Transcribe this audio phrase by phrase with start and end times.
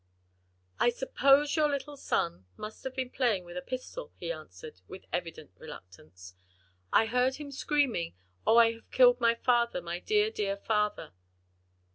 [0.79, 5.05] "I suppose your little son must have been playing with a pistol," he answered, with
[5.13, 6.33] evident reluctance.
[6.91, 8.15] "I heard him screaming,
[8.47, 11.13] 'O, I've killed my father, my dear, dear father!'"